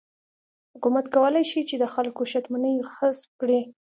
حکومت 0.73 1.05
کولای 1.15 1.43
شي 1.51 1.61
چې 1.69 1.75
د 1.77 1.83
خلکو 1.93 2.21
شتمنۍ 2.31 2.75
غصب 2.95 3.29
کړي. 3.41 3.61